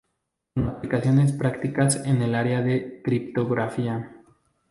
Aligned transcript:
Con 0.55 0.67
aplicaciones 0.67 1.31
prácticas 1.31 1.95
en 2.07 2.23
el 2.23 2.33
área 2.33 2.63
de 2.63 2.81
la 2.97 3.03
criptografía. 3.03 4.11